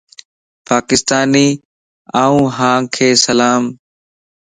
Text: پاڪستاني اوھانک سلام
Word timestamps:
پاڪستاني 0.67 1.47
اوھانک 2.23 2.85
سلام 3.25 3.63